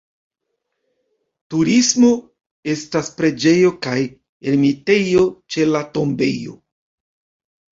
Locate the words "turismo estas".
1.53-3.11